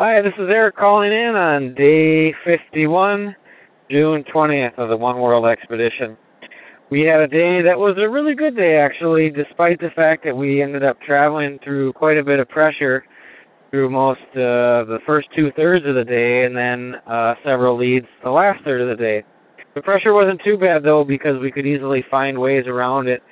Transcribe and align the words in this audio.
Hi, 0.00 0.22
this 0.22 0.32
is 0.38 0.48
Eric 0.48 0.76
calling 0.76 1.12
in 1.12 1.36
on 1.36 1.74
day 1.74 2.32
51, 2.42 3.36
June 3.90 4.24
20th 4.24 4.78
of 4.78 4.88
the 4.88 4.96
One 4.96 5.20
World 5.20 5.44
Expedition. 5.44 6.16
We 6.88 7.02
had 7.02 7.20
a 7.20 7.28
day 7.28 7.60
that 7.60 7.78
was 7.78 7.96
a 7.98 8.08
really 8.08 8.34
good 8.34 8.56
day, 8.56 8.78
actually, 8.78 9.28
despite 9.28 9.78
the 9.78 9.90
fact 9.90 10.24
that 10.24 10.34
we 10.34 10.62
ended 10.62 10.82
up 10.82 10.98
traveling 11.02 11.58
through 11.62 11.92
quite 11.92 12.16
a 12.16 12.24
bit 12.24 12.40
of 12.40 12.48
pressure 12.48 13.04
through 13.70 13.90
most 13.90 14.22
uh, 14.30 14.88
the 14.88 15.00
first 15.04 15.28
two 15.36 15.52
thirds 15.52 15.84
of 15.84 15.94
the 15.94 16.04
day, 16.06 16.46
and 16.46 16.56
then 16.56 16.94
uh, 17.06 17.34
several 17.44 17.76
leads 17.76 18.06
the 18.24 18.30
last 18.30 18.64
third 18.64 18.80
of 18.80 18.88
the 18.88 18.96
day. 18.96 19.22
The 19.74 19.82
pressure 19.82 20.14
wasn't 20.14 20.40
too 20.42 20.56
bad 20.56 20.82
though, 20.82 21.04
because 21.04 21.38
we 21.38 21.52
could 21.52 21.66
easily 21.66 22.06
find 22.10 22.38
ways 22.38 22.66
around 22.66 23.06
it, 23.06 23.22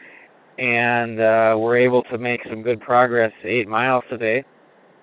and 0.58 1.18
uh, 1.18 1.56
were 1.58 1.78
able 1.78 2.02
to 2.02 2.18
make 2.18 2.42
some 2.46 2.60
good 2.60 2.78
progress 2.78 3.32
eight 3.42 3.68
miles 3.68 4.04
today. 4.10 4.44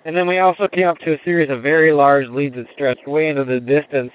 And 0.05 0.15
then 0.15 0.27
we 0.27 0.37
also 0.37 0.67
came 0.67 0.87
up 0.87 0.99
to 0.99 1.13
a 1.13 1.23
series 1.25 1.49
of 1.49 1.63
very 1.63 1.91
large 1.91 2.27
leads 2.27 2.55
that 2.55 2.67
stretched 2.73 3.07
way 3.07 3.27
into 3.29 3.43
the 3.43 3.59
distance. 3.59 4.11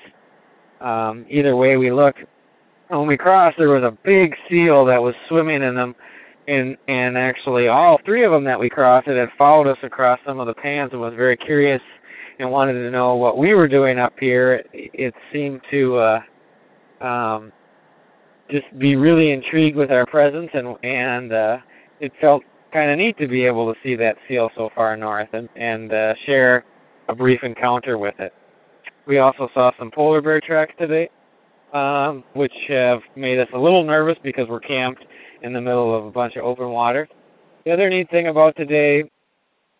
Um, 0.80 1.26
either 1.28 1.56
way 1.56 1.76
we 1.76 1.90
looked, 1.92 2.20
when 2.88 3.06
we 3.06 3.16
crossed, 3.16 3.58
there 3.58 3.68
was 3.68 3.82
a 3.82 3.96
big 4.04 4.34
seal 4.48 4.84
that 4.86 5.02
was 5.02 5.14
swimming 5.28 5.62
in 5.62 5.74
them, 5.74 5.94
and 6.48 6.76
and 6.88 7.18
actually 7.18 7.68
all 7.68 8.00
three 8.04 8.24
of 8.24 8.32
them 8.32 8.44
that 8.44 8.58
we 8.58 8.70
crossed 8.70 9.08
it 9.08 9.16
had 9.16 9.28
followed 9.36 9.66
us 9.66 9.78
across 9.82 10.18
some 10.24 10.40
of 10.40 10.46
the 10.46 10.54
pans 10.54 10.90
and 10.92 11.00
was 11.00 11.14
very 11.14 11.36
curious 11.36 11.82
and 12.38 12.50
wanted 12.50 12.72
to 12.74 12.90
know 12.90 13.16
what 13.16 13.36
we 13.36 13.54
were 13.54 13.68
doing 13.68 13.98
up 13.98 14.14
here. 14.18 14.64
It, 14.72 14.90
it 14.94 15.14
seemed 15.32 15.60
to 15.70 15.96
uh, 15.96 16.20
um, 17.04 17.52
just 18.50 18.66
be 18.78 18.96
really 18.96 19.30
intrigued 19.30 19.76
with 19.76 19.90
our 19.90 20.06
presence, 20.06 20.50
and 20.54 20.76
and 20.82 21.32
uh, 21.32 21.58
it 22.00 22.12
felt 22.20 22.42
kind 22.72 22.90
of 22.90 22.98
neat 22.98 23.18
to 23.18 23.28
be 23.28 23.44
able 23.44 23.72
to 23.72 23.80
see 23.82 23.96
that 23.96 24.16
seal 24.28 24.50
so 24.56 24.70
far 24.74 24.96
north 24.96 25.28
and, 25.32 25.48
and 25.56 25.92
uh, 25.92 26.14
share 26.26 26.64
a 27.08 27.14
brief 27.14 27.42
encounter 27.42 27.98
with 27.98 28.18
it. 28.18 28.32
We 29.06 29.18
also 29.18 29.48
saw 29.54 29.72
some 29.78 29.90
polar 29.90 30.20
bear 30.20 30.40
tracks 30.40 30.74
today, 30.78 31.10
um, 31.72 32.22
which 32.34 32.54
have 32.68 33.00
made 33.16 33.38
us 33.38 33.48
a 33.54 33.58
little 33.58 33.82
nervous 33.82 34.16
because 34.22 34.48
we're 34.48 34.60
camped 34.60 35.04
in 35.42 35.52
the 35.52 35.60
middle 35.60 35.96
of 35.96 36.04
a 36.04 36.10
bunch 36.10 36.36
of 36.36 36.44
open 36.44 36.70
water. 36.70 37.08
The 37.64 37.72
other 37.72 37.88
neat 37.88 38.10
thing 38.10 38.28
about 38.28 38.56
today 38.56 39.04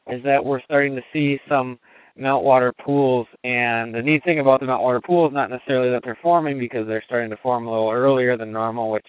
is 0.08 0.22
that 0.25 0.44
we're 0.44 0.62
starting 0.62 0.97
to 0.97 1.02
see 1.12 1.41
some 1.48 1.78
meltwater 2.19 2.72
pools, 2.84 3.27
and 3.44 3.94
the 3.94 4.02
neat 4.02 4.25
thing 4.25 4.41
about 4.41 4.60
the 4.60 4.66
meltwater 4.66 5.02
pools, 5.02 5.32
not 5.32 5.50
necessarily 5.50 5.91
that 5.91 6.02
they're 6.04 6.19
forming 6.22 6.58
because 6.58 6.86
they're 6.86 7.02
starting 7.06 7.30
to 7.30 7.36
form 7.38 7.66
a 7.66 7.70
little 7.70 7.91
earlier 7.91 8.36
than 8.36 8.52
normal, 8.52 8.91
which 8.91 9.06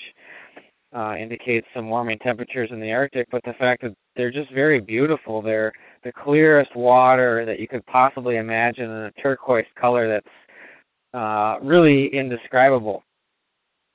uh, 0.95 1.15
indicates 1.17 1.67
some 1.73 1.89
warming 1.89 2.19
temperatures 2.19 2.69
in 2.71 2.79
the 2.79 2.91
Arctic, 2.91 3.27
but 3.31 3.43
the 3.43 3.53
fact 3.53 3.81
that 3.81 3.95
they're 4.15 4.31
just 4.31 4.51
very 4.51 4.79
beautiful. 4.79 5.41
They're 5.41 5.71
the 6.03 6.11
clearest 6.11 6.75
water 6.75 7.45
that 7.45 7.59
you 7.59 7.67
could 7.67 7.85
possibly 7.85 8.37
imagine 8.37 8.85
in 8.85 9.03
a 9.03 9.11
turquoise 9.21 9.65
color 9.79 10.07
that's 10.07 10.27
uh, 11.13 11.57
really 11.61 12.07
indescribable. 12.07 13.03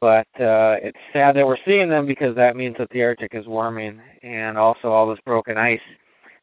But 0.01 0.29
uh, 0.39 0.77
it's 0.83 0.99
sad 1.13 1.37
that 1.37 1.47
we're 1.47 1.57
seeing 1.65 1.89
them 1.89 2.07
because 2.07 2.37
that 2.37 2.57
means 2.57 2.77
that 2.79 2.91
the 2.91 3.03
Arctic 3.03 3.35
is 3.35 3.47
warming, 3.47 4.01
and 4.23 4.59
also 4.59 4.89
all 4.89 5.09
this 5.09 5.19
broken 5.25 5.57
ice 5.57 5.81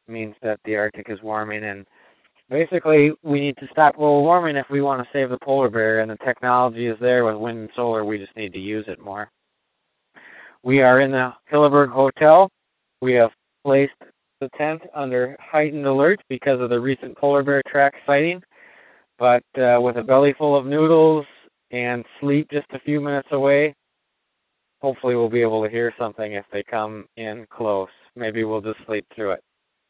means 0.08 0.34
that 0.42 0.60
the 0.64 0.76
Arctic 0.76 1.08
is 1.08 1.22
warming. 1.22 1.64
And 1.64 1.86
basically, 2.50 3.12
we 3.22 3.40
need 3.40 3.56
to 3.58 3.68
stop 3.70 3.96
global 3.96 4.22
warming 4.22 4.56
if 4.56 4.68
we 4.70 4.82
want 4.82 5.02
to 5.02 5.08
save 5.12 5.30
the 5.30 5.38
polar 5.38 5.70
bear. 5.70 6.00
And 6.00 6.10
the 6.10 6.16
technology 6.18 6.86
is 6.86 6.98
there 7.00 7.24
with 7.24 7.36
wind 7.36 7.58
and 7.58 7.70
solar. 7.76 8.04
We 8.04 8.18
just 8.18 8.36
need 8.36 8.52
to 8.52 8.60
use 8.60 8.86
it 8.88 9.00
more. 9.00 9.30
We 10.64 10.80
are 10.80 11.00
in 11.00 11.10
the 11.10 11.34
Hilleberg 11.52 11.90
Hotel. 11.90 12.48
We 13.02 13.12
have 13.12 13.32
placed 13.66 13.92
the 14.40 14.48
tent 14.56 14.80
under 14.94 15.36
heightened 15.38 15.84
alert 15.84 16.22
because 16.30 16.58
of 16.58 16.70
the 16.70 16.80
recent 16.80 17.18
polar 17.18 17.42
bear 17.42 17.62
track 17.68 17.92
sighting. 18.06 18.42
But 19.18 19.44
uh, 19.58 19.78
with 19.82 19.98
a 19.98 20.02
belly 20.02 20.32
full 20.32 20.56
of 20.56 20.64
noodles 20.64 21.26
and 21.70 22.02
sleep 22.18 22.48
just 22.50 22.66
a 22.72 22.78
few 22.78 22.98
minutes 22.98 23.28
away, 23.32 23.74
hopefully 24.80 25.14
we'll 25.14 25.28
be 25.28 25.42
able 25.42 25.62
to 25.62 25.68
hear 25.68 25.92
something 25.98 26.32
if 26.32 26.46
they 26.50 26.62
come 26.62 27.04
in 27.18 27.46
close. 27.50 27.90
Maybe 28.16 28.44
we'll 28.44 28.62
just 28.62 28.78
sleep 28.86 29.04
through 29.14 29.32
it. 29.32 29.44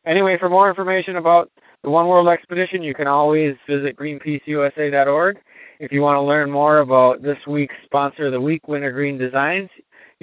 Anyway, 0.06 0.36
for 0.38 0.48
more 0.48 0.68
information 0.68 1.16
about 1.16 1.52
the 1.84 1.90
One 1.90 2.08
World 2.08 2.26
Expedition, 2.26 2.82
you 2.82 2.94
can 2.94 3.06
always 3.06 3.54
visit 3.68 3.96
greenpeaceusa.org. 3.96 5.38
If 5.78 5.92
you 5.92 6.02
want 6.02 6.16
to 6.16 6.22
learn 6.22 6.50
more 6.50 6.78
about 6.78 7.22
this 7.22 7.38
week's 7.46 7.76
sponsor 7.84 8.26
of 8.26 8.32
the 8.32 8.40
week, 8.40 8.66
Wintergreen 8.66 9.18
Designs, 9.18 9.70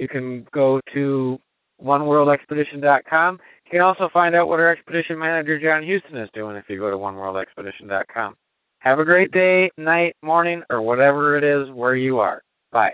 you 0.02 0.08
can 0.08 0.44
go 0.52 0.80
to 0.92 1.40
oneworldexpedition.com. 1.82 3.40
You 3.64 3.70
can 3.70 3.80
also 3.80 4.08
find 4.12 4.34
out 4.34 4.48
what 4.48 4.60
our 4.60 4.68
expedition 4.68 5.18
manager 5.18 5.58
John 5.58 5.86
Huston 5.86 6.16
is 6.18 6.28
doing 6.34 6.56
if 6.56 6.64
you 6.68 6.78
go 6.78 6.90
to 6.90 6.96
oneworldexpedition.com. 6.96 8.34
Have 8.80 8.98
a 8.98 9.04
great 9.04 9.30
day, 9.30 9.70
night, 9.78 10.16
morning, 10.22 10.64
or 10.68 10.82
whatever 10.82 11.38
it 11.38 11.44
is 11.44 11.70
where 11.70 11.94
you 11.94 12.18
are. 12.18 12.42
Bye. 12.72 12.92